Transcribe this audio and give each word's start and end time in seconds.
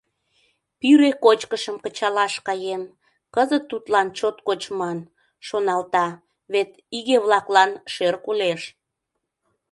«Пире 0.79 1.11
кочкышым 1.23 1.77
кычалаш 1.83 2.33
каен, 2.47 2.83
кызыт 3.35 3.63
тудлан 3.71 4.07
чот 4.17 4.37
кочман,— 4.47 4.99
шоналта,— 5.47 6.07
вет 6.53 6.71
иге-влаклан 6.97 7.71
шӧр 7.93 8.15
кӱлеш. 8.23 8.61